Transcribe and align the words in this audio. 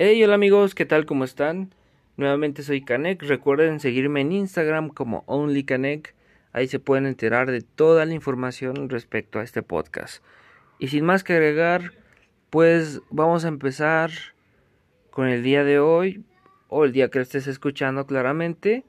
Hey, 0.00 0.22
hola 0.22 0.36
amigos, 0.36 0.76
¿qué 0.76 0.86
tal? 0.86 1.06
¿Cómo 1.06 1.24
están? 1.24 1.74
Nuevamente 2.16 2.62
soy 2.62 2.82
Canek. 2.82 3.20
Recuerden 3.20 3.80
seguirme 3.80 4.20
en 4.20 4.30
Instagram 4.30 4.90
como 4.90 5.24
OnlyCanek. 5.26 6.14
Ahí 6.52 6.68
se 6.68 6.78
pueden 6.78 7.04
enterar 7.04 7.50
de 7.50 7.62
toda 7.62 8.06
la 8.06 8.14
información 8.14 8.90
respecto 8.90 9.40
a 9.40 9.42
este 9.42 9.64
podcast. 9.64 10.22
Y 10.78 10.86
sin 10.86 11.04
más 11.04 11.24
que 11.24 11.32
agregar, 11.32 11.94
pues 12.48 13.00
vamos 13.10 13.44
a 13.44 13.48
empezar 13.48 14.12
con 15.10 15.26
el 15.26 15.42
día 15.42 15.64
de 15.64 15.80
hoy, 15.80 16.22
o 16.68 16.84
el 16.84 16.92
día 16.92 17.10
que 17.10 17.18
estés 17.18 17.48
escuchando 17.48 18.06
claramente, 18.06 18.84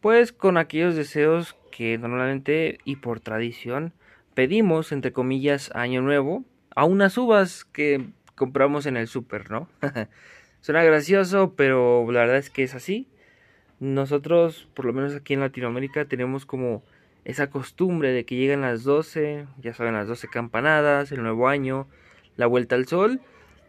pues 0.00 0.32
con 0.32 0.56
aquellos 0.56 0.96
deseos 0.96 1.54
que 1.70 1.98
normalmente 1.98 2.78
y 2.86 2.96
por 2.96 3.20
tradición 3.20 3.92
pedimos, 4.32 4.90
entre 4.90 5.12
comillas, 5.12 5.70
año 5.74 6.00
nuevo, 6.00 6.46
a 6.74 6.86
unas 6.86 7.18
uvas 7.18 7.66
que 7.66 8.08
compramos 8.40 8.86
en 8.86 8.96
el 8.96 9.06
súper, 9.06 9.50
¿no? 9.50 9.68
Suena 10.62 10.82
gracioso, 10.82 11.52
pero 11.56 12.10
la 12.10 12.20
verdad 12.20 12.38
es 12.38 12.48
que 12.48 12.62
es 12.62 12.74
así. 12.74 13.06
Nosotros, 13.80 14.66
por 14.72 14.86
lo 14.86 14.94
menos 14.94 15.14
aquí 15.14 15.34
en 15.34 15.40
Latinoamérica, 15.40 16.06
tenemos 16.06 16.46
como 16.46 16.82
esa 17.26 17.50
costumbre 17.50 18.12
de 18.12 18.24
que 18.24 18.36
llegan 18.36 18.62
las 18.62 18.82
12, 18.82 19.44
ya 19.60 19.74
saben, 19.74 19.92
las 19.92 20.08
12 20.08 20.28
campanadas, 20.28 21.12
el 21.12 21.22
nuevo 21.22 21.48
año, 21.48 21.86
la 22.38 22.46
vuelta 22.46 22.76
al 22.76 22.86
sol, 22.86 23.20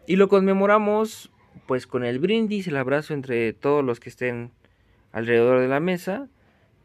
y 0.06 0.16
lo 0.16 0.28
conmemoramos 0.28 1.30
pues 1.66 1.86
con 1.86 2.02
el 2.02 2.18
brindis, 2.18 2.66
el 2.66 2.78
abrazo 2.78 3.12
entre 3.12 3.52
todos 3.52 3.84
los 3.84 4.00
que 4.00 4.08
estén 4.08 4.52
alrededor 5.12 5.60
de 5.60 5.68
la 5.68 5.80
mesa, 5.80 6.28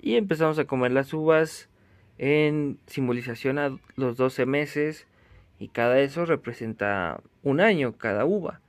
y 0.01 0.15
empezamos 0.15 0.59
a 0.59 0.65
comer 0.65 0.91
las 0.91 1.13
uvas 1.13 1.69
en 2.17 2.79
simbolización 2.85 3.59
a 3.59 3.77
los 3.95 4.17
12 4.17 4.45
meses, 4.45 5.07
y 5.59 5.69
cada 5.69 5.99
eso 5.99 6.25
representa 6.25 7.21
un 7.43 7.59
año, 7.59 7.97
cada 7.97 8.25
uva. 8.25 8.61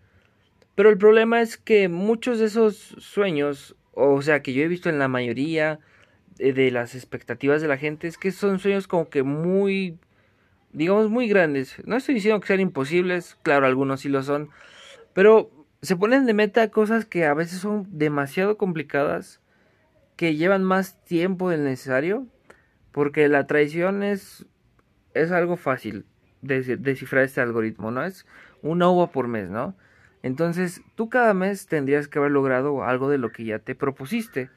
Pero 0.75 0.91
el 0.91 0.99
problema 0.99 1.41
es 1.41 1.59
que 1.59 1.89
muchos 1.89 2.39
de 2.39 2.47
esos 2.47 2.95
sueños, 2.99 3.77
o 3.93 4.23
sea, 4.23 4.43
que 4.43 4.53
yo 4.53 4.63
he 4.63 4.69
visto 4.69 4.89
en 4.89 4.99
la 4.99 5.09
mayoría 5.09 5.81
de 6.39 6.71
las 6.71 6.95
expectativas 6.95 7.61
de 7.61 7.69
la 7.69 7.79
gente, 7.79 8.07
es 8.07 8.17
que 8.17 8.31
son 8.31 8.61
sueños 8.61 8.87
como 8.87 9.09
que 9.09 9.23
muy, 9.25 9.99
digamos, 10.73 11.11
muy 11.11 11.29
grandes. 11.29 11.77
No 11.85 11.97
estoy 11.97 12.15
diciendo 12.15 12.41
que 12.41 12.47
sean 12.47 12.61
imposibles, 12.61 13.37
claro, 13.43 13.67
algunos 13.67 14.03
sí 14.03 14.09
lo 14.09 14.23
son, 14.23 14.51
pero 15.15 15.51
se 15.83 15.97
ponen 15.97 16.27
de 16.27 16.35
meta 16.35 16.71
cosas 16.71 17.05
que 17.05 17.25
a 17.25 17.35
veces 17.35 17.59
son 17.59 17.87
demasiado 17.91 18.57
complicadas, 18.57 19.41
que 20.17 20.37
llevan 20.37 20.65
más 20.65 21.05
tiempo 21.05 21.51
del 21.51 21.65
necesario, 21.65 22.27
porque 22.93 23.29
la 23.29 23.47
traición 23.47 24.03
es, 24.03 24.47
es 25.15 25.31
algo 25.33 25.57
fácil 25.57 26.05
de 26.05 26.18
descifrar 26.43 27.25
este 27.25 27.41
algoritmo, 27.41 27.91
¿no? 27.91 28.05
Es 28.05 28.27
una 28.63 28.89
uva 28.89 29.11
por 29.11 29.29
mes, 29.29 29.51
¿no? 29.51 29.77
Entonces, 30.23 30.83
tú 30.95 31.09
cada 31.09 31.35
mes 31.35 31.67
tendrías 31.67 32.09
que 32.09 32.19
haber 32.19 32.33
logrado 32.33 32.83
algo 32.85 33.09
de 33.09 33.19
lo 33.19 33.31
que 33.31 33.45
ya 33.45 33.59
te 33.59 33.75
propusiste. 33.75 34.51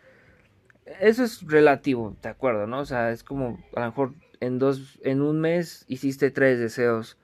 Eso 1.00 1.24
es 1.24 1.48
relativo, 1.48 2.16
¿de 2.22 2.30
acuerdo? 2.30 2.68
¿No? 2.68 2.80
O 2.80 2.86
sea, 2.86 3.12
es 3.12 3.24
como 3.24 3.64
a 3.76 3.82
lo 3.82 3.86
mejor 3.88 4.14
en 4.40 4.60
dos, 4.60 5.00
en 5.04 5.22
un 5.22 5.40
mes 5.40 5.86
hiciste 5.88 6.32
tres 6.32 6.60
deseos, 6.60 7.18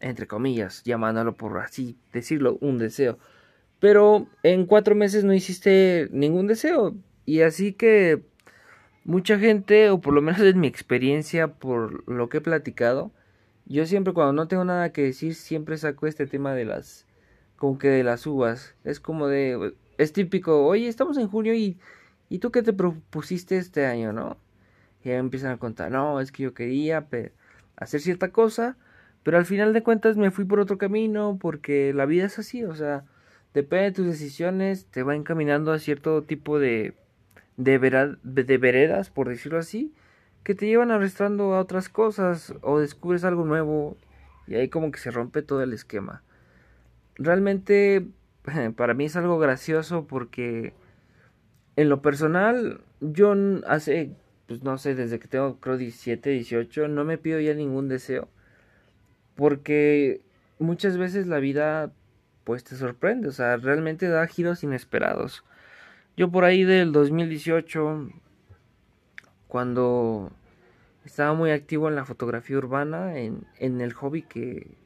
entre 0.00 0.26
comillas, 0.26 0.82
llamándolo 0.84 1.34
por 1.34 1.58
así 1.58 1.96
decirlo, 2.12 2.58
un 2.60 2.78
deseo. 2.78 3.18
Pero 3.80 4.28
en 4.42 4.66
cuatro 4.66 4.94
meses 4.94 5.24
no 5.24 5.32
hiciste 5.32 6.08
ningún 6.12 6.46
deseo. 6.46 6.94
Y 7.24 7.40
así 7.40 7.72
que 7.72 8.22
mucha 9.04 9.38
gente, 9.38 9.90
o 9.90 10.00
por 10.00 10.12
lo 10.14 10.20
menos 10.20 10.40
en 10.40 10.60
mi 10.60 10.66
experiencia, 10.66 11.48
por 11.48 12.08
lo 12.08 12.28
que 12.28 12.38
he 12.38 12.42
platicado, 12.42 13.12
yo 13.74 13.86
siempre 13.86 14.12
cuando 14.12 14.32
no 14.32 14.48
tengo 14.48 14.64
nada 14.64 14.92
que 14.92 15.02
decir, 15.02 15.34
siempre 15.34 15.76
saco 15.76 16.06
este 16.06 16.26
tema 16.26 16.54
de 16.54 16.64
las 16.64 17.06
como 17.56 17.78
que 17.78 17.88
de 17.88 18.04
las 18.04 18.26
uvas. 18.26 18.74
Es 18.84 19.00
como 19.00 19.28
de, 19.28 19.74
es 19.98 20.12
típico, 20.12 20.66
oye, 20.66 20.88
estamos 20.88 21.18
en 21.18 21.28
junio 21.28 21.54
y, 21.54 21.78
¿y 22.30 22.38
tú 22.38 22.50
qué 22.50 22.62
te 22.62 22.72
propusiste 22.72 23.58
este 23.58 23.84
año, 23.86 24.12
no? 24.12 24.38
Y 25.04 25.10
ahí 25.10 25.16
empiezan 25.16 25.52
a 25.52 25.58
contar, 25.58 25.90
no, 25.90 26.20
es 26.20 26.32
que 26.32 26.44
yo 26.44 26.54
quería 26.54 27.06
hacer 27.76 28.00
cierta 28.00 28.32
cosa, 28.32 28.76
pero 29.22 29.38
al 29.38 29.46
final 29.46 29.72
de 29.72 29.82
cuentas 29.82 30.16
me 30.16 30.30
fui 30.30 30.44
por 30.44 30.60
otro 30.60 30.78
camino 30.78 31.38
porque 31.40 31.92
la 31.94 32.06
vida 32.06 32.26
es 32.26 32.38
así, 32.38 32.64
o 32.64 32.74
sea, 32.74 33.04
depende 33.54 33.86
de 33.86 33.92
tus 33.92 34.06
decisiones, 34.06 34.86
te 34.86 35.02
va 35.02 35.14
encaminando 35.14 35.72
a 35.72 35.78
cierto 35.78 36.22
tipo 36.22 36.58
de, 36.58 36.94
de, 37.56 37.78
de 38.22 38.58
veredas, 38.58 39.10
por 39.10 39.28
decirlo 39.28 39.58
así, 39.58 39.92
que 40.48 40.54
te 40.54 40.66
llevan 40.66 40.90
arrastrando 40.90 41.54
a 41.54 41.60
otras 41.60 41.90
cosas 41.90 42.54
o 42.62 42.80
descubres 42.80 43.22
algo 43.22 43.44
nuevo 43.44 43.98
y 44.46 44.54
ahí 44.54 44.68
como 44.68 44.90
que 44.90 44.98
se 44.98 45.10
rompe 45.10 45.42
todo 45.42 45.62
el 45.62 45.74
esquema 45.74 46.22
realmente 47.18 48.06
para 48.76 48.94
mí 48.94 49.04
es 49.04 49.16
algo 49.16 49.38
gracioso 49.38 50.06
porque 50.06 50.72
en 51.76 51.88
lo 51.88 52.00
personal 52.02 52.80
yo 53.00 53.34
hace, 53.66 54.12
pues 54.46 54.62
no 54.62 54.78
sé, 54.78 54.94
desde 54.94 55.18
que 55.18 55.28
tengo 55.28 55.60
creo 55.60 55.76
17, 55.76 56.30
18, 56.30 56.88
no 56.88 57.04
me 57.04 57.18
pido 57.18 57.38
ya 57.40 57.54
ningún 57.54 57.88
deseo. 57.88 58.28
Porque 59.36 60.22
muchas 60.58 60.98
veces 60.98 61.26
la 61.26 61.38
vida 61.38 61.92
pues 62.44 62.64
te 62.64 62.76
sorprende, 62.76 63.28
o 63.28 63.32
sea, 63.32 63.56
realmente 63.58 64.08
da 64.08 64.26
giros 64.26 64.64
inesperados. 64.64 65.44
Yo 66.16 66.30
por 66.30 66.44
ahí 66.44 66.64
del 66.64 66.92
2018, 66.92 68.08
cuando 69.46 70.32
estaba 71.04 71.34
muy 71.34 71.50
activo 71.50 71.88
en 71.88 71.94
la 71.94 72.04
fotografía 72.04 72.58
urbana, 72.58 73.18
en, 73.18 73.46
en 73.58 73.80
el 73.80 73.92
hobby 73.92 74.22
que, 74.22 74.76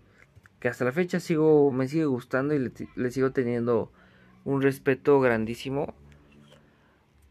que 0.60 0.68
hasta 0.68 0.84
la 0.84 0.92
fecha 0.92 1.20
sigo, 1.20 1.72
me 1.72 1.88
sigue 1.88 2.04
gustando 2.04 2.54
y 2.54 2.72
le, 2.94 3.10
sigo 3.10 3.32
teniendo 3.32 3.90
un 4.44 4.62
respeto 4.62 5.20
grandísimo. 5.20 5.94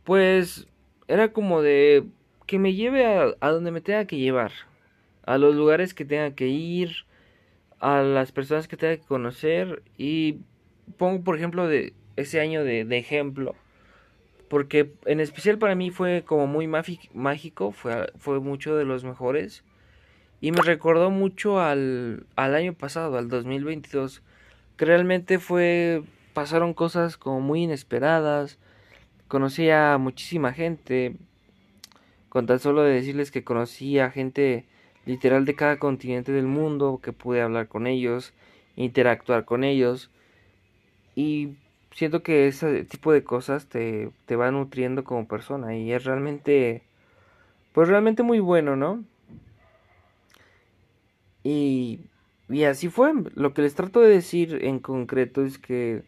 Pues 0.03 0.67
era 1.07 1.31
como 1.31 1.61
de 1.61 2.05
que 2.47 2.59
me 2.59 2.73
lleve 2.73 3.05
a, 3.05 3.35
a, 3.39 3.51
donde 3.51 3.71
me 3.71 3.81
tenga 3.81 4.05
que 4.05 4.17
llevar, 4.17 4.51
a 5.25 5.37
los 5.37 5.55
lugares 5.55 5.93
que 5.93 6.05
tenga 6.05 6.35
que 6.35 6.47
ir, 6.47 6.91
a 7.79 8.01
las 8.01 8.31
personas 8.31 8.67
que 8.67 8.77
tenga 8.77 8.97
que 8.97 9.07
conocer 9.07 9.83
y 9.97 10.39
pongo 10.97 11.23
por 11.23 11.37
ejemplo 11.37 11.67
de 11.67 11.93
ese 12.15 12.39
año 12.39 12.63
de, 12.63 12.85
de 12.85 12.97
ejemplo 12.97 13.55
porque 14.51 14.91
en 15.05 15.21
especial 15.21 15.57
para 15.57 15.75
mí 15.75 15.91
fue 15.91 16.25
como 16.25 16.45
muy 16.45 16.67
mágico, 16.67 17.71
fue, 17.71 18.11
fue 18.17 18.41
mucho 18.41 18.75
de 18.75 18.83
los 18.83 19.05
mejores. 19.05 19.63
Y 20.41 20.51
me 20.51 20.61
recordó 20.61 21.09
mucho 21.09 21.61
al, 21.61 22.25
al 22.35 22.53
año 22.53 22.73
pasado, 22.73 23.17
al 23.17 23.29
2022, 23.29 24.21
que 24.75 24.83
realmente 24.83 25.39
fue, 25.39 26.03
pasaron 26.33 26.73
cosas 26.73 27.15
como 27.15 27.39
muy 27.39 27.63
inesperadas, 27.63 28.59
conocí 29.29 29.69
a 29.69 29.97
muchísima 29.97 30.51
gente, 30.51 31.15
con 32.27 32.45
tan 32.45 32.59
solo 32.59 32.83
de 32.83 32.95
decirles 32.95 33.31
que 33.31 33.45
conocí 33.45 33.99
a 33.99 34.11
gente 34.11 34.65
literal 35.05 35.45
de 35.45 35.55
cada 35.55 35.79
continente 35.79 36.33
del 36.33 36.47
mundo, 36.47 36.99
que 37.01 37.13
pude 37.13 37.41
hablar 37.41 37.69
con 37.69 37.87
ellos, 37.87 38.33
interactuar 38.75 39.45
con 39.45 39.63
ellos, 39.63 40.11
y 41.15 41.51
siento 41.91 42.23
que 42.23 42.47
ese 42.47 42.83
tipo 42.85 43.11
de 43.11 43.23
cosas 43.23 43.67
te, 43.67 44.11
te 44.25 44.35
va 44.35 44.51
nutriendo 44.51 45.03
como 45.03 45.27
persona, 45.27 45.75
y 45.75 45.91
es 45.91 46.03
realmente, 46.03 46.83
pues 47.73 47.87
realmente 47.87 48.23
muy 48.23 48.39
bueno, 48.39 48.75
¿no? 48.75 49.03
Y, 51.43 52.01
y 52.49 52.63
así 52.63 52.89
fue. 52.89 53.13
Lo 53.35 53.53
que 53.53 53.61
les 53.61 53.75
trato 53.75 53.99
de 53.99 54.09
decir 54.09 54.59
en 54.63 54.79
concreto 54.79 55.43
es 55.43 55.57
que 55.57 56.03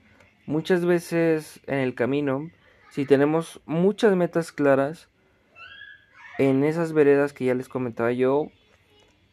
muchas 0.46 0.86
veces 0.86 1.60
en 1.68 1.80
el 1.80 1.96
camino, 1.96 2.50
si 2.90 3.06
tenemos 3.06 3.62
muchas 3.66 4.16
metas 4.16 4.52
claras, 4.52 5.10
en 6.38 6.64
esas 6.64 6.94
veredas 6.94 7.34
que 7.34 7.46
ya 7.46 7.56
les 7.56 7.70
comentaba 7.70 8.12
yo, 8.12 8.50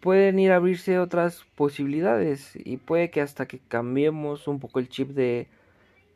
pueden 0.01 0.39
ir 0.39 0.53
a 0.53 0.57
abrirse 0.57 0.99
otras 0.99 1.45
posibilidades 1.55 2.53
y 2.55 2.79
puede 2.79 3.11
que 3.11 3.21
hasta 3.21 3.47
que 3.47 3.59
cambiemos 3.59 4.49
un 4.49 4.61
poco 4.61 4.79
el 4.79 4.89
chip 4.89 5.11
de 5.11 5.47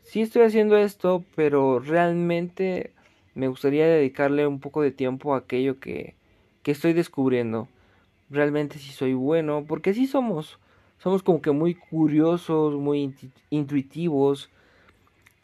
sí 0.04 0.22
estoy 0.22 0.42
haciendo 0.42 0.76
esto, 0.76 1.24
pero 1.34 1.80
realmente 1.80 2.92
me 3.34 3.48
gustaría 3.48 3.86
dedicarle 3.86 4.46
un 4.46 4.60
poco 4.60 4.82
de 4.82 4.92
tiempo 4.92 5.34
a 5.34 5.38
aquello 5.38 5.80
que, 5.80 6.14
que 6.62 6.70
estoy 6.70 6.92
descubriendo 6.92 7.68
realmente 8.30 8.78
si 8.78 8.92
soy 8.92 9.14
bueno, 9.14 9.64
porque 9.66 9.90
así 9.90 10.06
somos. 10.06 10.58
Somos 10.98 11.22
como 11.22 11.42
que 11.42 11.50
muy 11.50 11.74
curiosos, 11.74 12.74
muy 12.74 13.14
intuitivos. 13.50 14.50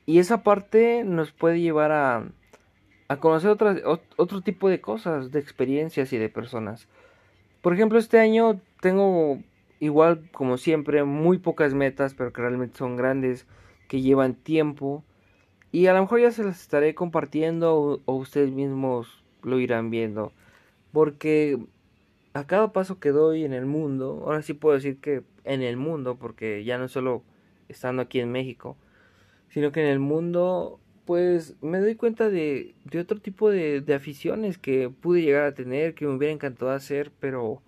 Y 0.06 0.18
esa 0.18 0.42
parte 0.42 1.04
nos 1.04 1.32
puede 1.32 1.60
llevar 1.60 1.92
a, 1.92 2.24
a 3.08 3.16
conocer 3.18 3.50
otras, 3.50 3.80
otro 4.16 4.40
tipo 4.40 4.68
de 4.68 4.80
cosas, 4.80 5.30
de 5.30 5.40
experiencias 5.40 6.12
y 6.12 6.18
de 6.18 6.28
personas. 6.28 6.88
Por 7.60 7.74
ejemplo, 7.74 7.98
este 7.98 8.18
año 8.18 8.60
tengo 8.80 9.38
igual 9.80 10.28
como 10.32 10.56
siempre 10.56 11.04
muy 11.04 11.38
pocas 11.38 11.74
metas, 11.74 12.14
pero 12.14 12.32
que 12.32 12.40
realmente 12.40 12.78
son 12.78 12.96
grandes, 12.96 13.46
que 13.90 14.00
llevan 14.00 14.36
tiempo. 14.36 15.04
Y 15.72 15.88
a 15.88 15.94
lo 15.94 16.02
mejor 16.02 16.20
ya 16.20 16.30
se 16.30 16.44
las 16.44 16.60
estaré 16.62 16.94
compartiendo 16.94 18.00
o, 18.06 18.14
ustedes 18.14 18.52
mismos 18.52 19.24
lo 19.42 19.58
irán 19.58 19.90
viendo. 19.90 20.32
Porque 20.92 21.58
a 22.32 22.46
cada 22.46 22.72
paso 22.72 23.00
que 23.00 23.10
doy 23.10 23.44
en 23.44 23.52
el 23.52 23.66
mundo, 23.66 24.22
ahora 24.24 24.42
sí 24.42 24.54
puedo 24.54 24.76
decir 24.76 24.98
que 25.00 25.24
en 25.42 25.62
el 25.62 25.76
mundo, 25.76 26.16
porque 26.20 26.62
ya 26.62 26.78
no 26.78 26.86
solo 26.86 27.24
estando 27.68 28.02
aquí 28.02 28.20
en 28.20 28.30
México, 28.30 28.76
sino 29.48 29.72
que 29.72 29.80
en 29.80 29.88
el 29.88 29.98
mundo 29.98 30.78
pues 31.04 31.56
me 31.60 31.80
doy 31.80 31.96
cuenta 31.96 32.30
de, 32.30 32.76
de 32.84 33.00
otro 33.00 33.20
tipo 33.20 33.50
de, 33.50 33.80
de, 33.80 33.94
aficiones 33.94 34.58
que 34.58 34.88
pude 34.90 35.22
llegar 35.22 35.44
a 35.46 35.54
tener, 35.54 35.94
que 35.94 36.06
me 36.06 36.14
hubiera 36.14 36.32
encantado 36.32 36.70
hacer, 36.70 37.10
pero 37.18 37.60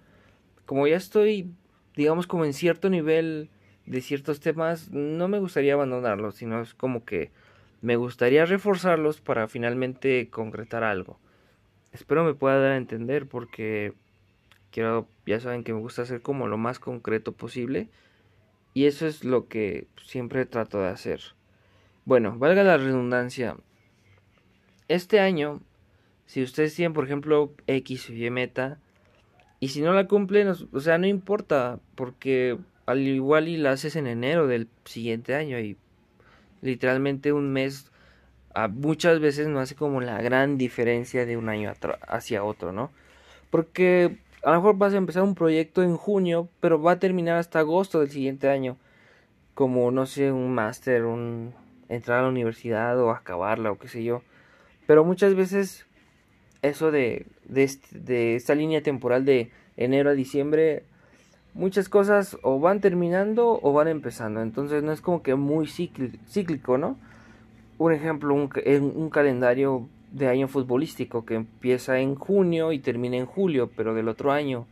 como 0.67 0.87
ya 0.87 0.97
estoy, 0.97 1.53
digamos, 1.97 2.29
como 2.29 2.45
en 2.45 2.53
cierto 2.53 2.91
nivel 2.91 3.51
de 3.87 4.00
ciertos 4.00 4.40
temas, 4.40 4.90
no 4.90 5.29
me 5.29 5.38
gustaría 5.38 5.75
abandonarlos, 5.75 6.37
sino 6.37 6.61
es 6.61 6.75
como 6.75 7.05
que 7.05 7.31
me 7.81 7.96
gustaría 7.96 8.46
reforzarlos 8.46 9.20
para 9.20 9.49
finalmente 9.49 10.29
concretar 10.31 10.84
algo. 10.84 11.19
Espero 11.93 12.25
me 12.25 12.34
pueda 12.34 12.58
dar 12.58 12.73
a 12.73 12.76
entender 12.76 13.26
porque 13.26 13.93
quiero, 14.70 15.08
ya 15.26 15.40
saben 15.40 15.64
que 15.64 15.75
me 15.75 15.81
gusta 15.81 16.02
hacer 16.02 16.23
como 16.23 16.46
lo 16.46 16.58
más 16.58 16.79
concreto 16.79 17.32
posible 17.32 17.88
y 18.73 18.87
eso 18.87 19.06
es 19.06 19.25
lo 19.25 19.49
que 19.49 19.87
siempre 20.05 20.46
trato 20.46 20.81
de 20.81 20.88
hacer. 20.88 21.20
Bueno, 22.05 22.38
valga 22.38 22.62
la 22.62 22.79
redundancia. 22.79 23.56
Este 24.88 25.20
año, 25.20 25.61
si 26.26 26.43
ustedes 26.43 26.75
tienen, 26.75 26.93
por 26.93 27.05
ejemplo, 27.05 27.52
X 27.67 28.11
o 28.11 28.12
Y 28.12 28.31
meta, 28.31 28.79
y 29.61 29.69
si 29.69 29.81
no 29.81 29.93
la 29.93 30.08
cumplen, 30.08 30.49
o 30.49 30.81
sea, 30.81 30.99
no 30.99 31.06
importa, 31.06 31.79
porque 31.94 32.58
al 32.93 33.00
igual 33.00 33.49
y 33.49 33.56
la 33.56 33.73
haces 33.73 33.97
en 33.97 34.06
enero 34.06 34.47
del 34.47 34.69
siguiente 34.85 35.35
año 35.35 35.59
y 35.59 35.77
literalmente 36.61 37.33
un 37.33 37.53
mes 37.53 37.91
a 38.55 38.69
muchas 38.69 39.21
veces 39.21 39.49
no 39.49 39.61
hace 39.61 39.75
como 39.75 40.00
la 40.00 40.21
gran 40.21 40.59
diferencia 40.59 41.27
de 41.27 41.37
un 41.37 41.49
año 41.49 41.73
hacia 42.06 42.44
otro, 42.44 42.73
¿no? 42.73 42.91
Porque 43.50 44.19
a 44.43 44.50
lo 44.50 44.56
mejor 44.56 44.77
vas 44.77 44.93
a 44.94 44.99
empezar 44.99 45.23
un 45.23 45.35
proyecto 45.35 45.83
en 45.83 45.97
junio, 45.97 46.49
pero 46.61 46.81
va 46.81 46.93
a 46.93 46.99
terminar 46.99 47.37
hasta 47.39 47.61
agosto 47.61 48.00
del 48.00 48.11
siguiente 48.11 48.49
año. 48.49 48.77
Como, 49.55 49.91
no 49.91 50.06
sé, 50.06 50.33
un 50.33 50.55
máster, 50.55 51.05
un 51.05 51.55
entrar 51.89 52.21
a 52.21 52.23
la 52.23 52.29
universidad 52.29 52.99
o 53.00 53.11
acabarla 53.11 53.71
o 53.71 53.79
qué 53.79 53.89
sé 53.89 54.03
yo. 54.05 54.23
Pero 54.87 55.05
muchas 55.05 55.35
veces 55.35 55.87
eso 56.62 56.91
de, 56.91 57.27
de, 57.44 58.37
esta 58.37 58.55
línea 58.55 58.83
temporal 58.83 59.25
de 59.25 59.50
enero 59.77 60.11
a 60.11 60.15
diciembre, 60.15 60.85
muchas 61.55 61.89
cosas 61.89 62.39
o 62.43 62.61
van 62.61 62.81
terminando 62.81 63.59
o 63.63 63.73
van 63.73 63.89
empezando. 63.89 64.43
Entonces 64.43 64.83
no 64.83 64.93
es 64.93 65.01
como 65.01 65.23
que 65.23 65.35
muy 65.35 65.67
cíclico, 65.67 66.79
¿no? 66.79 66.97
Un 67.79 67.93
ejemplo, 67.93 68.35
un, 68.35 68.51
un 68.95 69.11
calendario 69.11 69.89
de 70.13 70.29
año 70.29 70.49
futbolístico 70.49 71.25
que 71.25 71.35
empieza 71.35 71.99
en 71.99 72.15
junio 72.15 72.73
y 72.73 72.79
termina 72.79 73.17
en 73.17 73.27
julio, 73.27 73.71
pero 73.75 73.95
del 73.95 74.09
otro 74.09 74.33
año. 74.33 74.67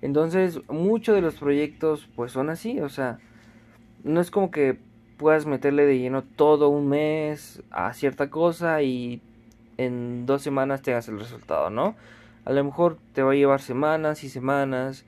Entonces, 0.00 0.60
muchos 0.68 1.14
de 1.14 1.22
los 1.22 1.36
proyectos 1.36 2.08
pues 2.16 2.32
son 2.32 2.50
así, 2.50 2.80
o 2.80 2.88
sea, 2.88 3.18
no 4.02 4.20
es 4.20 4.32
como 4.32 4.50
que 4.50 4.76
puedas 5.16 5.46
meterle 5.46 5.86
de 5.86 5.98
lleno 5.98 6.22
todo 6.22 6.68
un 6.68 6.88
mes 6.88 7.62
a 7.70 7.92
cierta 7.94 8.28
cosa 8.28 8.82
y 8.82 9.20
en 9.78 10.26
dos 10.26 10.42
semanas 10.42 10.82
tengas 10.82 11.08
el 11.08 11.20
resultado, 11.20 11.70
¿no? 11.70 11.94
A 12.44 12.52
lo 12.52 12.64
mejor 12.64 12.98
te 13.12 13.22
va 13.22 13.32
a 13.32 13.36
llevar 13.36 13.60
semanas 13.60 14.24
y 14.24 14.28
semanas, 14.28 15.04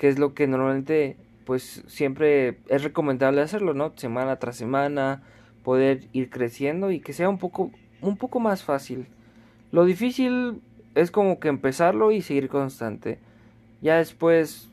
que 0.00 0.08
es 0.08 0.18
lo 0.18 0.32
que 0.32 0.46
normalmente 0.46 1.18
pues 1.44 1.84
siempre 1.86 2.56
es 2.68 2.82
recomendable 2.82 3.42
hacerlo, 3.42 3.74
¿no? 3.74 3.92
Semana 3.96 4.36
tras 4.36 4.56
semana, 4.56 5.22
poder 5.62 6.00
ir 6.14 6.30
creciendo 6.30 6.90
y 6.90 7.00
que 7.00 7.12
sea 7.12 7.28
un 7.28 7.36
poco 7.36 7.70
un 8.00 8.16
poco 8.16 8.40
más 8.40 8.64
fácil. 8.64 9.08
Lo 9.72 9.84
difícil 9.84 10.62
es 10.94 11.10
como 11.10 11.38
que 11.38 11.48
empezarlo 11.48 12.12
y 12.12 12.22
seguir 12.22 12.48
constante. 12.48 13.18
Ya 13.82 13.98
después 13.98 14.70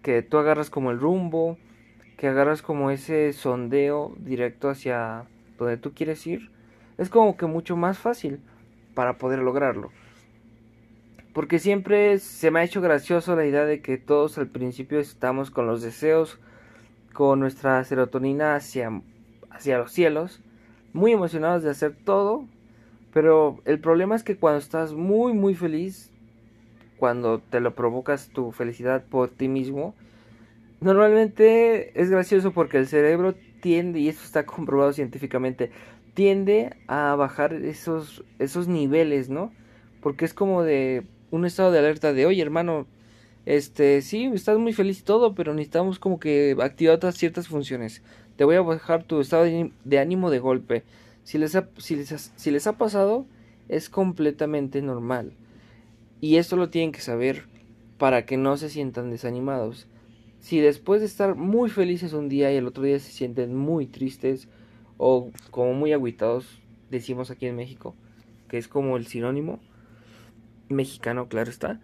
que 0.00 0.22
tú 0.22 0.38
agarras 0.38 0.70
como 0.70 0.92
el 0.92 0.98
rumbo, 0.98 1.58
que 2.16 2.28
agarras 2.28 2.62
como 2.62 2.90
ese 2.90 3.34
sondeo 3.34 4.14
directo 4.16 4.70
hacia 4.70 5.26
donde 5.58 5.76
tú 5.76 5.92
quieres 5.92 6.26
ir, 6.26 6.50
es 6.96 7.10
como 7.10 7.36
que 7.36 7.44
mucho 7.44 7.76
más 7.76 7.98
fácil 7.98 8.40
para 8.94 9.18
poder 9.18 9.40
lograrlo. 9.40 9.90
Porque 11.32 11.58
siempre 11.58 12.18
se 12.18 12.50
me 12.50 12.60
ha 12.60 12.64
hecho 12.64 12.80
gracioso 12.80 13.36
la 13.36 13.46
idea 13.46 13.64
de 13.64 13.80
que 13.80 13.98
todos 13.98 14.38
al 14.38 14.48
principio 14.48 14.98
estamos 14.98 15.50
con 15.50 15.66
los 15.66 15.82
deseos, 15.82 16.38
con 17.12 17.40
nuestra 17.40 17.82
serotonina 17.84 18.56
hacia, 18.56 19.00
hacia 19.50 19.78
los 19.78 19.92
cielos, 19.92 20.42
muy 20.92 21.12
emocionados 21.12 21.62
de 21.62 21.70
hacer 21.70 21.96
todo, 22.04 22.46
pero 23.12 23.60
el 23.64 23.78
problema 23.78 24.16
es 24.16 24.22
que 24.22 24.36
cuando 24.36 24.58
estás 24.58 24.92
muy 24.92 25.32
muy 25.32 25.54
feliz, 25.54 26.10
cuando 26.98 27.38
te 27.38 27.60
lo 27.60 27.74
provocas 27.74 28.28
tu 28.28 28.52
felicidad 28.52 29.04
por 29.04 29.30
ti 29.30 29.48
mismo, 29.48 29.94
Normalmente 30.80 32.00
es 32.00 32.08
gracioso 32.08 32.52
porque 32.52 32.78
el 32.78 32.86
cerebro 32.86 33.34
tiende, 33.60 34.00
y 34.00 34.08
esto 34.08 34.24
está 34.24 34.46
comprobado 34.46 34.92
científicamente, 34.92 35.70
tiende 36.14 36.74
a 36.88 37.14
bajar 37.16 37.52
esos, 37.52 38.24
esos 38.38 38.66
niveles, 38.66 39.28
¿no? 39.28 39.52
Porque 40.00 40.24
es 40.24 40.32
como 40.32 40.62
de 40.62 41.04
un 41.30 41.44
estado 41.44 41.72
de 41.72 41.78
alerta 41.78 42.12
de, 42.12 42.26
oye 42.26 42.42
hermano, 42.42 42.86
este, 43.46 44.02
sí, 44.02 44.26
estás 44.34 44.58
muy 44.58 44.72
feliz 44.72 45.00
y 45.00 45.02
todo, 45.02 45.34
pero 45.34 45.54
necesitamos 45.54 45.98
como 45.98 46.20
que 46.20 46.56
activar 46.60 46.96
otras 46.96 47.16
ciertas 47.16 47.48
funciones. 47.48 48.02
Te 48.36 48.44
voy 48.44 48.56
a 48.56 48.62
bajar 48.62 49.04
tu 49.04 49.20
estado 49.20 49.44
de 49.84 49.98
ánimo 49.98 50.30
de 50.30 50.38
golpe. 50.38 50.84
Si 51.24 51.38
les 51.38 51.54
ha, 51.54 51.68
si 51.78 51.96
les 51.96 52.32
si 52.34 52.50
les 52.50 52.66
ha 52.66 52.76
pasado, 52.78 53.26
es 53.68 53.88
completamente 53.88 54.82
normal. 54.82 55.32
Y 56.20 56.36
esto 56.36 56.56
lo 56.56 56.68
tienen 56.70 56.92
que 56.92 57.00
saber 57.00 57.44
para 57.98 58.26
que 58.26 58.36
no 58.36 58.56
se 58.56 58.70
sientan 58.70 59.10
desanimados. 59.10 59.86
Si 60.40 60.58
después 60.58 61.00
de 61.00 61.06
estar 61.06 61.34
muy 61.34 61.70
felices 61.70 62.12
un 62.12 62.28
día 62.28 62.52
y 62.52 62.56
el 62.56 62.66
otro 62.66 62.82
día 62.82 62.98
se 62.98 63.12
sienten 63.12 63.54
muy 63.54 63.86
tristes 63.86 64.48
o 64.96 65.30
como 65.50 65.74
muy 65.74 65.92
aguitados, 65.92 66.60
decimos 66.90 67.30
aquí 67.30 67.46
en 67.46 67.56
México, 67.56 67.94
que 68.48 68.58
es 68.58 68.68
como 68.68 68.96
el 68.96 69.06
sinónimo 69.06 69.60
mexicano, 70.70 71.28
claro 71.28 71.50
está, 71.50 71.80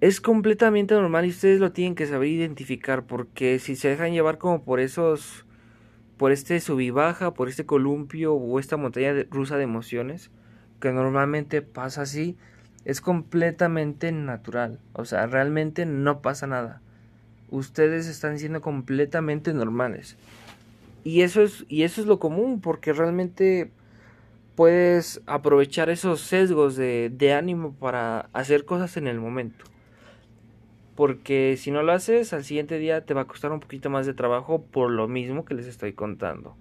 es 0.00 0.20
completamente 0.20 0.94
normal 0.94 1.26
y 1.26 1.30
ustedes 1.30 1.60
lo 1.60 1.72
tienen 1.72 1.94
que 1.94 2.06
saber 2.06 2.28
identificar 2.28 3.06
porque 3.06 3.58
si 3.58 3.76
se 3.76 3.88
dejan 3.88 4.12
llevar 4.12 4.38
como 4.38 4.62
por 4.62 4.80
esos 4.80 5.44
por 6.16 6.32
este 6.32 6.58
sub 6.60 6.80
y 6.80 6.90
baja, 6.90 7.32
por 7.32 7.48
este 7.48 7.64
columpio 7.64 8.34
o 8.34 8.58
esta 8.58 8.76
montaña 8.76 9.14
rusa 9.30 9.56
de 9.56 9.62
emociones 9.62 10.30
que 10.80 10.92
normalmente 10.92 11.62
pasa 11.62 12.02
así, 12.02 12.36
es 12.84 13.00
completamente 13.00 14.10
natural, 14.12 14.80
o 14.92 15.04
sea, 15.04 15.26
realmente 15.26 15.86
no 15.86 16.20
pasa 16.20 16.46
nada 16.46 16.82
ustedes 17.50 18.06
están 18.06 18.38
siendo 18.38 18.60
completamente 18.60 19.52
normales. 19.52 20.16
Y 21.04 21.22
eso 21.22 21.42
es, 21.42 21.64
y 21.68 21.82
eso 21.82 22.00
es 22.00 22.06
lo 22.06 22.18
común, 22.18 22.60
porque 22.60 22.92
realmente 22.92 23.70
puedes 24.58 25.22
aprovechar 25.26 25.88
esos 25.88 26.20
sesgos 26.20 26.74
de, 26.74 27.32
ánimo 27.32 27.74
para 27.74 28.28
hacer 28.32 28.64
cosas 28.64 28.96
en 28.96 29.06
el 29.06 29.20
momento. 29.20 29.64
Porque 30.96 31.54
si 31.56 31.70
no 31.70 31.84
lo 31.84 31.92
haces, 31.92 32.32
al 32.32 32.42
siguiente 32.42 32.76
día 32.80 33.04
te 33.04 33.14
va 33.14 33.20
a 33.20 33.26
costar 33.26 33.52
un 33.52 33.60
poquito 33.60 33.88
más 33.88 34.04
de 34.04 34.14
trabajo 34.14 34.60
por 34.60 34.90
lo 34.90 35.06
mismo 35.06 35.44
que 35.44 35.54
les 35.54 35.68
estoy 35.68 35.92
contando. 35.92 36.56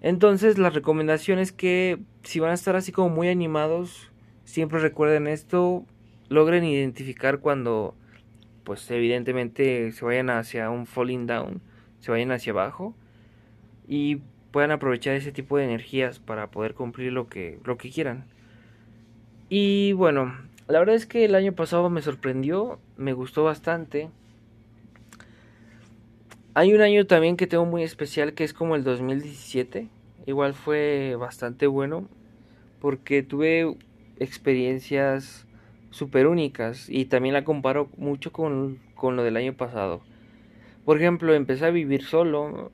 Entonces, 0.00 0.58
la 0.58 0.68
recomendación 0.68 1.38
es 1.38 1.52
que 1.52 2.00
si 2.24 2.40
van 2.40 2.50
a 2.50 2.54
estar 2.54 2.74
así 2.74 2.90
como 2.90 3.08
muy 3.08 3.28
animados, 3.28 4.10
siempre 4.42 4.80
recuerden 4.80 5.28
esto, 5.28 5.84
logren 6.28 6.64
identificar 6.64 7.38
cuando 7.38 7.94
pues 8.64 8.90
evidentemente 8.90 9.92
se 9.92 10.04
vayan 10.04 10.28
hacia 10.28 10.70
un 10.70 10.86
falling 10.86 11.28
down, 11.28 11.60
se 12.00 12.10
vayan 12.10 12.32
hacia 12.32 12.50
abajo 12.50 12.96
y 13.86 14.22
puedan 14.56 14.70
aprovechar 14.70 15.14
ese 15.16 15.32
tipo 15.32 15.58
de 15.58 15.64
energías 15.64 16.18
para 16.18 16.50
poder 16.50 16.72
cumplir 16.72 17.12
lo 17.12 17.28
que, 17.28 17.58
lo 17.66 17.76
que 17.76 17.90
quieran. 17.90 18.24
Y 19.50 19.92
bueno, 19.92 20.34
la 20.66 20.78
verdad 20.78 20.94
es 20.94 21.04
que 21.04 21.26
el 21.26 21.34
año 21.34 21.52
pasado 21.52 21.90
me 21.90 22.00
sorprendió, 22.00 22.78
me 22.96 23.12
gustó 23.12 23.44
bastante. 23.44 24.08
Hay 26.54 26.72
un 26.72 26.80
año 26.80 27.06
también 27.06 27.36
que 27.36 27.46
tengo 27.46 27.66
muy 27.66 27.82
especial 27.82 28.32
que 28.32 28.44
es 28.44 28.54
como 28.54 28.76
el 28.76 28.82
2017. 28.82 29.88
Igual 30.24 30.54
fue 30.54 31.16
bastante 31.16 31.66
bueno 31.66 32.08
porque 32.80 33.22
tuve 33.22 33.76
experiencias 34.18 35.46
súper 35.90 36.26
únicas 36.26 36.88
y 36.88 37.04
también 37.04 37.34
la 37.34 37.44
comparo 37.44 37.90
mucho 37.98 38.32
con, 38.32 38.78
con, 38.94 39.16
lo 39.16 39.22
del 39.22 39.36
año 39.36 39.52
pasado. 39.52 40.00
Por 40.86 40.96
ejemplo, 40.96 41.34
empecé 41.34 41.66
a 41.66 41.70
vivir 41.70 42.04
solo, 42.04 42.72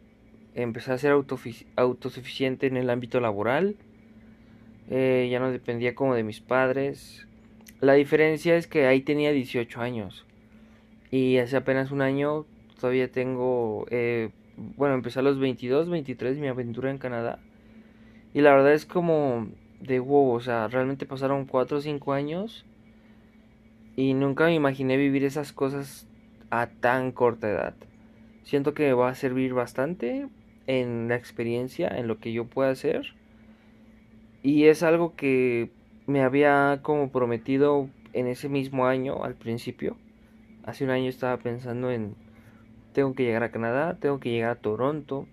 empecé 0.55 0.93
a 0.93 0.99
ser 0.99 1.13
autosuficiente 1.13 2.67
en 2.67 2.77
el 2.77 2.91
ámbito 2.91 3.21
laboral, 3.21 3.77
eh, 4.91 5.29
ya 5.31 5.39
no 5.39 5.51
dependía 5.51 5.95
como 5.95 6.15
de 6.15 6.23
mis 6.23 6.41
padres. 6.41 7.27
La 7.81 7.95
diferencia 7.95 8.57
es 8.57 8.67
que 8.67 8.87
ahí 8.87 9.01
tenía 9.01 9.33
18 9.33 9.81
años 9.81 10.27
y 11.11 11.39
hace 11.39 11.57
apenas 11.57 11.91
un 11.91 12.03
año 12.03 12.47
todavía 12.81 13.11
tengo, 13.11 13.87
eh, 13.91 14.31
bueno, 14.77 14.95
empecé 14.95 15.21
a 15.21 15.23
los 15.23 15.39
22, 15.39 15.89
23 15.89 16.39
mi 16.39 16.49
aventura 16.49 16.91
en 16.91 16.99
Canadá 16.99 17.39
y 18.35 18.41
la 18.41 18.55
verdad 18.55 18.73
es 18.73 18.87
como 18.87 19.49
de 19.81 19.99
wow, 19.99 20.31
o 20.33 20.41
sea, 20.41 20.69
realmente 20.69 21.07
pasaron 21.07 21.45
4 21.45 21.79
o 21.79 21.81
5 21.81 22.13
años 22.13 22.65
y 23.97 24.15
nunca 24.15 24.45
me 24.45 24.55
imaginé 24.55 24.97
vivir 24.97 25.25
esas 25.25 25.53
cosas 25.53 26.07
a 26.51 26.67
tan 26.67 27.13
corta 27.13 27.49
edad. 27.49 27.75
Siento 28.43 28.75
que 28.75 28.85
me 28.85 28.93
va 28.93 29.11
a 29.11 29.15
servir 29.15 29.55
bastante 29.55 30.29
en 30.81 31.09
la 31.09 31.17
experiencia, 31.17 31.88
en 31.88 32.09
lo 32.09 32.19
que 32.19 32.33
yo 32.33 32.47
pueda 32.47 32.71
hacer. 32.71 33.14
Y 34.43 34.64
es 34.64 34.83
algo 34.83 35.14
que 35.14 35.71
me 36.07 36.23
había 36.23 36.81
como 36.83 37.11
prometido 37.11 37.88
en 38.12 38.26
ese 38.26 38.49
mismo 38.49 38.87
año, 38.87 39.25
al 39.25 39.35
principio. 39.35 39.97
Hace 40.64 40.85
un 40.85 40.91
año 40.91 41.09
estaba 41.09 41.37
pensando 41.38 41.91
en, 41.91 42.14
tengo 42.93 43.14
que 43.14 43.25
llegar 43.25 43.43
a 43.43 43.50
Canadá, 43.50 43.99
tengo 44.00 44.21
que 44.21 44.31
llegar 44.31 44.50
a 44.50 44.61
Toronto, 44.61 45.26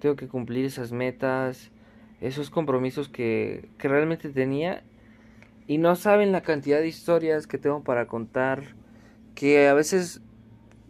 tengo 0.00 0.16
que 0.16 0.28
cumplir 0.28 0.64
esas 0.64 0.92
metas, 0.92 1.70
esos 2.20 2.50
compromisos 2.50 3.08
que, 3.08 3.68
que 3.78 3.88
realmente 3.88 4.28
tenía. 4.30 4.82
Y 5.66 5.78
no 5.78 5.96
saben 5.96 6.32
la 6.32 6.42
cantidad 6.42 6.80
de 6.80 6.88
historias 6.88 7.46
que 7.46 7.58
tengo 7.58 7.82
para 7.82 8.06
contar, 8.06 8.74
que 9.34 9.68
a 9.68 9.74
veces 9.74 10.20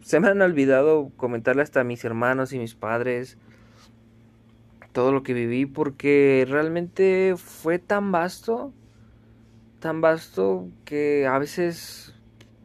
se 0.00 0.18
me 0.18 0.28
han 0.28 0.42
olvidado 0.42 1.11
comentarle 1.16 1.62
hasta 1.62 1.80
a 1.80 1.84
mis 1.84 2.04
hermanos 2.04 2.52
y 2.52 2.58
mis 2.58 2.75
padres 2.75 3.38
todo 4.92 5.12
lo 5.12 5.22
que 5.22 5.34
viví 5.34 5.66
porque 5.66 6.46
realmente 6.49 7.34
fue 7.37 7.78
tan 7.78 8.12
vasto, 8.12 8.72
tan 9.80 10.00
vasto 10.00 10.68
que 10.84 11.26
a 11.26 11.38
veces 11.38 12.14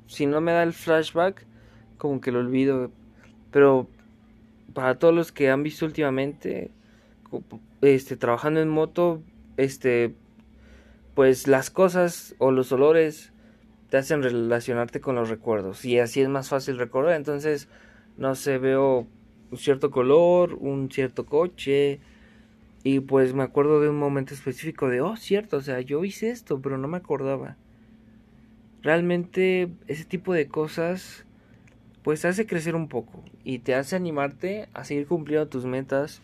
si 0.07 0.25
no 0.25 0.41
me 0.41 0.51
da 0.51 0.63
el 0.63 0.73
flashback 0.73 1.45
como 1.97 2.21
que 2.21 2.31
lo 2.31 2.39
olvido, 2.39 2.91
pero 3.51 3.87
para 4.73 4.99
todos 4.99 5.13
los 5.13 5.31
que 5.31 5.49
han 5.49 5.63
visto 5.63 5.85
últimamente 5.85 6.71
este 7.81 8.17
trabajando 8.17 8.61
en 8.61 8.69
moto, 8.69 9.21
este 9.57 10.13
pues 11.15 11.47
las 11.47 11.71
cosas 11.71 12.35
o 12.37 12.51
los 12.51 12.71
olores 12.71 13.33
te 13.89 13.97
hacen 13.97 14.21
relacionarte 14.21 15.01
con 15.01 15.15
los 15.15 15.29
recuerdos 15.29 15.83
y 15.85 15.97
así 15.97 16.21
es 16.21 16.29
más 16.29 16.49
fácil 16.49 16.77
recordar. 16.77 17.15
Entonces, 17.15 17.69
no 18.17 18.35
sé, 18.35 18.57
veo 18.57 19.07
un 19.49 19.57
cierto 19.57 19.89
color, 19.89 20.53
un 20.55 20.91
cierto 20.91 21.25
coche 21.25 21.99
y 22.89 23.01
pues 23.01 23.33
me 23.33 23.43
acuerdo 23.43 23.81
de 23.81 23.89
un 23.89 23.99
momento 23.99 24.33
específico 24.33 24.87
de, 24.87 25.01
oh, 25.01 25.17
cierto, 25.17 25.57
o 25.57 25.61
sea, 25.61 25.81
yo 25.81 26.05
hice 26.05 26.29
esto, 26.29 26.61
pero 26.61 26.77
no 26.77 26.87
me 26.87 26.95
acordaba. 26.95 27.57
Realmente 28.81 29.67
ese 29.87 30.05
tipo 30.05 30.33
de 30.33 30.47
cosas 30.47 31.25
pues 32.01 32.23
hace 32.23 32.45
crecer 32.45 32.75
un 32.75 32.87
poco 32.87 33.25
y 33.43 33.59
te 33.59 33.75
hace 33.75 33.97
animarte 33.97 34.69
a 34.73 34.85
seguir 34.85 35.05
cumpliendo 35.05 35.49
tus 35.49 35.65
metas, 35.65 36.21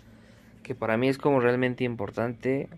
que 0.64 0.74
para 0.74 0.96
mí 0.96 1.10
es 1.10 1.18
como 1.18 1.42
realmente 1.42 1.84
importante. 1.84 2.70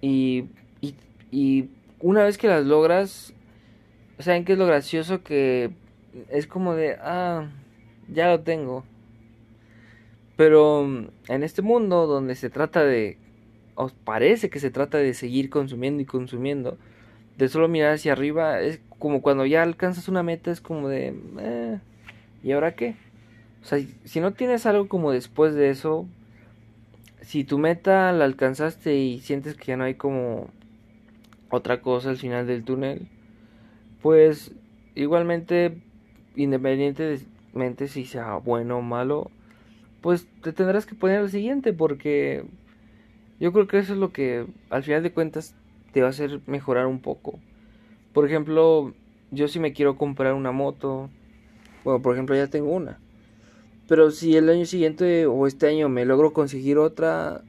Y, 0.00 0.46
y, 0.80 0.94
y 1.30 1.68
una 1.98 2.24
vez 2.24 2.38
que 2.38 2.48
las 2.48 2.64
logras, 2.64 3.34
¿saben 4.20 4.46
qué 4.46 4.54
es 4.54 4.58
lo 4.58 4.64
gracioso? 4.64 5.22
Que 5.22 5.68
es 6.30 6.46
como 6.46 6.74
de, 6.74 6.96
ah, 7.02 7.50
ya 8.08 8.28
lo 8.28 8.40
tengo. 8.40 8.86
Pero 10.40 10.84
mm, 10.84 11.08
en 11.28 11.42
este 11.42 11.60
mundo 11.60 12.06
donde 12.06 12.34
se 12.34 12.48
trata 12.48 12.82
de, 12.82 13.18
os 13.74 13.92
parece 13.92 14.48
que 14.48 14.58
se 14.58 14.70
trata 14.70 14.96
de 14.96 15.12
seguir 15.12 15.50
consumiendo 15.50 16.00
y 16.00 16.06
consumiendo, 16.06 16.78
de 17.36 17.46
solo 17.50 17.68
mirar 17.68 17.92
hacia 17.92 18.12
arriba, 18.12 18.58
es 18.62 18.80
como 18.98 19.20
cuando 19.20 19.44
ya 19.44 19.62
alcanzas 19.62 20.08
una 20.08 20.22
meta, 20.22 20.50
es 20.50 20.62
como 20.62 20.88
de, 20.88 21.14
eh, 21.40 21.78
¿y 22.42 22.52
ahora 22.52 22.74
qué? 22.74 22.96
O 23.60 23.66
sea, 23.66 23.80
si 24.04 24.20
no 24.20 24.32
tienes 24.32 24.64
algo 24.64 24.88
como 24.88 25.12
después 25.12 25.52
de 25.54 25.68
eso, 25.68 26.08
si 27.20 27.44
tu 27.44 27.58
meta 27.58 28.10
la 28.12 28.24
alcanzaste 28.24 28.96
y 28.96 29.18
sientes 29.20 29.56
que 29.56 29.66
ya 29.66 29.76
no 29.76 29.84
hay 29.84 29.96
como 29.96 30.48
otra 31.50 31.82
cosa 31.82 32.08
al 32.08 32.16
final 32.16 32.46
del 32.46 32.64
túnel, 32.64 33.08
pues 34.00 34.52
igualmente, 34.94 35.76
independientemente 36.34 37.88
si 37.88 38.06
sea 38.06 38.36
bueno 38.36 38.78
o 38.78 38.80
malo, 38.80 39.30
pues 40.00 40.26
te 40.42 40.52
tendrás 40.52 40.86
que 40.86 40.94
poner 40.94 41.18
al 41.18 41.30
siguiente 41.30 41.72
porque 41.72 42.44
yo 43.38 43.52
creo 43.52 43.66
que 43.66 43.78
eso 43.78 43.92
es 43.92 43.98
lo 43.98 44.12
que 44.12 44.46
al 44.70 44.82
final 44.82 45.02
de 45.02 45.12
cuentas 45.12 45.54
te 45.92 46.00
va 46.00 46.08
a 46.08 46.10
hacer 46.10 46.40
mejorar 46.46 46.86
un 46.86 47.00
poco. 47.00 47.38
Por 48.12 48.26
ejemplo, 48.26 48.92
yo 49.30 49.48
si 49.48 49.60
me 49.60 49.72
quiero 49.72 49.96
comprar 49.96 50.34
una 50.34 50.52
moto, 50.52 51.10
bueno, 51.84 52.02
por 52.02 52.14
ejemplo 52.14 52.36
ya 52.36 52.48
tengo 52.48 52.70
una, 52.70 52.98
pero 53.88 54.10
si 54.10 54.36
el 54.36 54.48
año 54.48 54.66
siguiente 54.66 55.26
o 55.26 55.46
este 55.46 55.68
año 55.68 55.88
me 55.88 56.04
logro 56.04 56.32
conseguir 56.32 56.78
otra, 56.78 57.42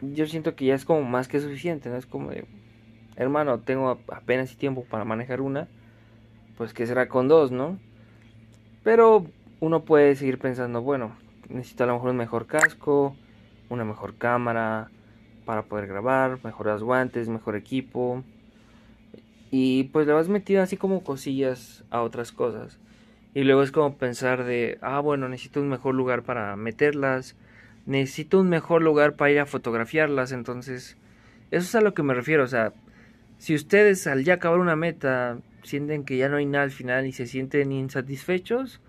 yo 0.00 0.26
siento 0.26 0.54
que 0.54 0.66
ya 0.66 0.74
es 0.74 0.84
como 0.84 1.02
más 1.02 1.28
que 1.28 1.40
suficiente, 1.40 1.88
¿no? 1.88 1.96
Es 1.96 2.06
como 2.06 2.30
hermano, 3.16 3.60
tengo 3.60 4.00
apenas 4.08 4.56
tiempo 4.56 4.84
para 4.84 5.04
manejar 5.04 5.40
una, 5.40 5.68
pues 6.56 6.72
que 6.72 6.86
será 6.86 7.08
con 7.08 7.28
dos, 7.28 7.52
¿no? 7.52 7.78
Pero 8.82 9.26
uno 9.60 9.84
puede 9.84 10.16
seguir 10.16 10.38
pensando, 10.38 10.82
bueno, 10.82 11.12
necesito 11.52 11.84
a 11.84 11.86
lo 11.86 11.94
mejor 11.94 12.10
un 12.10 12.16
mejor 12.16 12.46
casco, 12.46 13.16
una 13.68 13.84
mejor 13.84 14.16
cámara 14.16 14.90
para 15.44 15.62
poder 15.62 15.86
grabar, 15.86 16.38
mejores 16.44 16.82
guantes, 16.82 17.28
mejor 17.28 17.56
equipo. 17.56 18.22
Y 19.50 19.84
pues 19.84 20.06
le 20.06 20.12
vas 20.12 20.28
metiendo 20.28 20.62
así 20.62 20.76
como 20.76 21.04
cosillas 21.04 21.84
a 21.90 22.02
otras 22.02 22.32
cosas. 22.32 22.78
Y 23.34 23.44
luego 23.44 23.62
es 23.62 23.72
como 23.72 23.96
pensar 23.96 24.44
de, 24.44 24.78
ah, 24.82 25.00
bueno, 25.00 25.28
necesito 25.28 25.60
un 25.60 25.68
mejor 25.68 25.94
lugar 25.94 26.22
para 26.22 26.54
meterlas, 26.56 27.34
necesito 27.86 28.40
un 28.40 28.48
mejor 28.48 28.82
lugar 28.82 29.14
para 29.14 29.30
ir 29.30 29.40
a 29.40 29.46
fotografiarlas, 29.46 30.32
entonces, 30.32 30.98
eso 31.50 31.64
es 31.64 31.74
a 31.74 31.80
lo 31.80 31.94
que 31.94 32.02
me 32.02 32.12
refiero, 32.12 32.44
o 32.44 32.48
sea, 32.48 32.74
si 33.38 33.54
ustedes 33.54 34.06
al 34.06 34.24
ya 34.24 34.34
acabar 34.34 34.58
una 34.58 34.76
meta 34.76 35.38
sienten 35.62 36.04
que 36.04 36.16
ya 36.16 36.28
no 36.28 36.36
hay 36.36 36.46
nada 36.46 36.64
al 36.64 36.70
final 36.70 37.06
y 37.06 37.12
se 37.12 37.26
sienten 37.26 37.72
insatisfechos, 37.72 38.80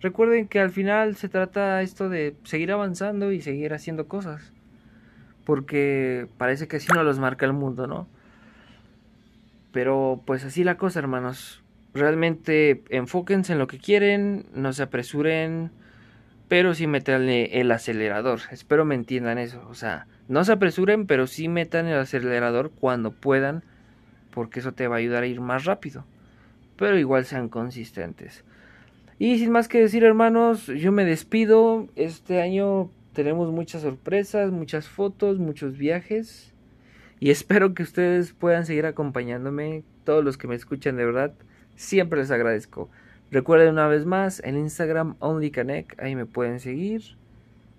recuerden 0.00 0.48
que 0.48 0.60
al 0.60 0.70
final 0.70 1.16
se 1.16 1.28
trata 1.28 1.82
esto 1.82 2.08
de 2.08 2.34
seguir 2.44 2.72
avanzando 2.72 3.32
y 3.32 3.40
seguir 3.40 3.72
haciendo 3.74 4.08
cosas. 4.08 4.52
Porque 5.44 6.26
parece 6.38 6.68
que 6.68 6.76
así 6.76 6.88
no 6.94 7.02
los 7.02 7.18
marca 7.18 7.46
el 7.46 7.52
mundo, 7.52 7.86
¿no? 7.86 8.08
Pero 9.72 10.22
pues 10.26 10.44
así 10.44 10.64
la 10.64 10.76
cosa, 10.76 10.98
hermanos. 10.98 11.62
Realmente 11.92 12.82
enfóquense 12.90 13.52
en 13.52 13.58
lo 13.58 13.66
que 13.66 13.78
quieren, 13.78 14.46
no 14.54 14.72
se 14.72 14.84
apresuren, 14.84 15.72
pero 16.48 16.74
sí 16.74 16.86
metan 16.86 17.28
el 17.28 17.72
acelerador. 17.72 18.40
Espero 18.52 18.84
me 18.84 18.94
entiendan 18.94 19.38
eso. 19.38 19.66
O 19.68 19.74
sea, 19.74 20.06
no 20.28 20.44
se 20.44 20.52
apresuren, 20.52 21.06
pero 21.06 21.26
sí 21.26 21.48
metan 21.48 21.86
el 21.86 21.98
acelerador 21.98 22.70
cuando 22.70 23.10
puedan 23.10 23.64
porque 24.30 24.60
eso 24.60 24.72
te 24.72 24.88
va 24.88 24.96
a 24.96 24.98
ayudar 24.98 25.24
a 25.24 25.26
ir 25.26 25.40
más 25.40 25.64
rápido. 25.64 26.04
Pero 26.76 26.98
igual 26.98 27.24
sean 27.24 27.48
consistentes. 27.48 28.44
Y 29.20 29.38
sin 29.38 29.50
más 29.50 29.68
que 29.68 29.78
decir, 29.78 30.02
hermanos, 30.02 30.64
yo 30.64 30.92
me 30.92 31.04
despido. 31.04 31.88
Este 31.94 32.40
año 32.40 32.90
tenemos 33.12 33.52
muchas 33.52 33.82
sorpresas, 33.82 34.50
muchas 34.50 34.88
fotos, 34.88 35.38
muchos 35.38 35.76
viajes. 35.76 36.54
Y 37.18 37.28
espero 37.28 37.74
que 37.74 37.82
ustedes 37.82 38.32
puedan 38.32 38.64
seguir 38.64 38.86
acompañándome. 38.86 39.84
Todos 40.04 40.24
los 40.24 40.38
que 40.38 40.48
me 40.48 40.54
escuchan 40.54 40.96
de 40.96 41.04
verdad, 41.04 41.34
siempre 41.76 42.18
les 42.18 42.30
agradezco. 42.30 42.88
Recuerden 43.30 43.74
una 43.74 43.88
vez 43.88 44.06
más, 44.06 44.40
en 44.42 44.56
Instagram 44.56 45.16
OnlyConnect, 45.18 46.00
ahí 46.00 46.16
me 46.16 46.24
pueden 46.24 46.58
seguir. 46.58 47.02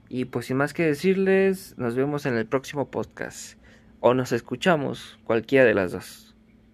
Y 0.10 0.26
pues 0.26 0.46
sin 0.46 0.58
más 0.58 0.76
que 0.76 0.86
decirles, 0.86 1.74
nos 1.76 1.96
vemos 1.96 2.28
en 2.28 2.36
el 2.36 2.46
próximo 2.46 2.92
podcast. 2.92 3.58
O 4.00 4.14
nos 4.14 4.32
escuchamos, 4.32 5.18
cualquiera 5.24 5.66
de 5.66 5.74
las 5.74 5.92
dos. 5.92 6.31